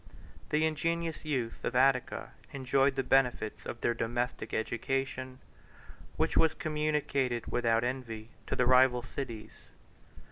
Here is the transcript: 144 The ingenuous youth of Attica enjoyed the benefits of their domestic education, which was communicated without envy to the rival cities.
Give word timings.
144 0.49 0.49
The 0.59 0.65
ingenuous 0.65 1.25
youth 1.25 1.63
of 1.63 1.75
Attica 1.75 2.31
enjoyed 2.53 2.95
the 2.95 3.03
benefits 3.03 3.67
of 3.67 3.81
their 3.81 3.93
domestic 3.93 4.51
education, 4.51 5.37
which 6.17 6.35
was 6.35 6.55
communicated 6.55 7.45
without 7.51 7.83
envy 7.83 8.31
to 8.47 8.55
the 8.55 8.65
rival 8.65 9.03
cities. 9.03 9.53